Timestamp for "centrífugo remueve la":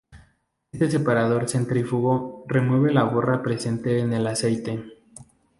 1.47-3.03